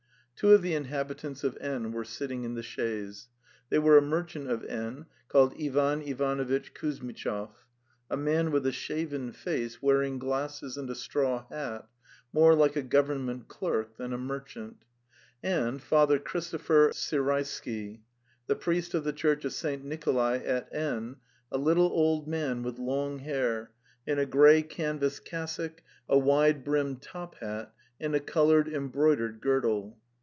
[0.35, 1.91] Two of the inhabitants of N.
[1.91, 3.27] were sitting in the chaise;
[3.69, 5.05] they were a merchant of N.
[5.27, 7.51] called Ivan Ivan itch Kuzmitchov,
[8.09, 11.87] a man with a shaven face wearing glasses and a straw hat,
[12.33, 14.83] more like a government clerk than a merchant,
[15.43, 17.99] and Father Christopher Sirey sky,
[18.47, 19.85] the priest of the Church of St.
[19.85, 21.17] Nikolay at N.,
[21.51, 23.69] a little old man with long hair,
[24.07, 28.89] in a grey canvas cas sock, a wide brimmed top hat and a coloured em
[28.89, 29.99] broidered girdle.